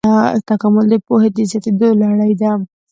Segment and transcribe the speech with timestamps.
[0.49, 2.51] تکامل د پوهې د زیاتېدو لړۍ ده.